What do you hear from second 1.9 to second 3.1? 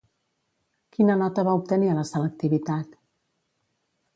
a la selectivitat?